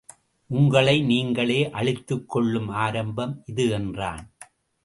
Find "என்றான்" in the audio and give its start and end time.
3.69-4.25